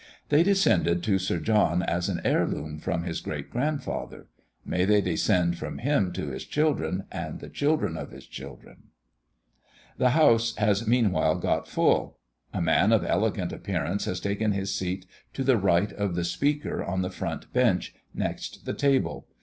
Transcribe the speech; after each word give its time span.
They 0.29 0.41
descended 0.41 1.03
to 1.03 1.19
Sir 1.19 1.37
John 1.39 1.83
as 1.83 2.09
an 2.09 2.21
heir 2.25 2.47
loom 2.47 2.79
from 2.79 3.03
his 3.03 3.21
great 3.21 3.51
grandfather. 3.51 4.25
May 4.65 4.83
they 4.83 4.99
descend 4.99 5.59
from 5.59 5.77
him 5.77 6.11
to 6.13 6.29
his 6.29 6.43
children 6.43 7.03
and 7.11 7.39
the 7.39 7.49
children 7.49 7.95
of 7.97 8.09
his 8.09 8.25
children! 8.25 8.85
The 9.99 10.09
house 10.17 10.55
has 10.55 10.87
meanwhile 10.87 11.35
got 11.35 11.67
full. 11.67 12.17
A 12.51 12.63
man 12.63 12.91
of 12.91 13.05
elegant 13.05 13.53
appearance 13.53 14.05
has 14.05 14.19
taken 14.19 14.53
his 14.53 14.73
seat 14.73 15.05
to 15.35 15.43
the 15.43 15.57
right 15.59 15.91
of 15.93 16.15
the 16.15 16.25
speaker 16.25 16.83
on 16.83 17.03
the 17.03 17.11
front 17.11 17.53
bench, 17.53 17.93
next 18.11 18.65
the 18.65 18.73
table. 18.73 19.27